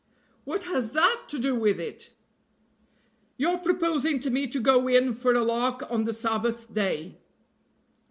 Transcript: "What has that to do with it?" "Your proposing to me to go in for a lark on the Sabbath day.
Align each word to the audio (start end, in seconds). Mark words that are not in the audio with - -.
"What 0.45 0.63
has 0.63 0.93
that 0.93 1.25
to 1.27 1.37
do 1.37 1.53
with 1.53 1.79
it?" 1.79 2.09
"Your 3.37 3.59
proposing 3.59 4.19
to 4.21 4.31
me 4.31 4.47
to 4.47 4.59
go 4.59 4.87
in 4.87 5.13
for 5.13 5.35
a 5.35 5.43
lark 5.43 5.83
on 5.91 6.05
the 6.05 6.13
Sabbath 6.13 6.73
day. 6.73 7.19